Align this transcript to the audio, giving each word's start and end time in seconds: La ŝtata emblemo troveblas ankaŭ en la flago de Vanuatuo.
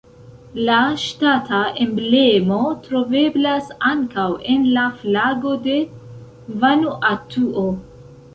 La 0.67 0.77
ŝtata 1.01 1.59
emblemo 1.83 2.57
troveblas 2.87 3.69
ankaŭ 3.91 4.25
en 4.55 4.65
la 4.79 4.87
flago 5.03 5.53
de 5.69 5.77
Vanuatuo. 6.65 7.69